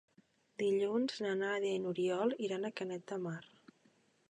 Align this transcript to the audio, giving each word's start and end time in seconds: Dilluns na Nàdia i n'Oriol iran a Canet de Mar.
Dilluns 0.61 1.19
na 1.25 1.33
Nàdia 1.41 1.75
i 1.79 1.83
n'Oriol 1.85 2.35
iran 2.49 2.65
a 2.65 2.75
Canet 2.81 3.09
de 3.15 3.23
Mar. 3.29 3.39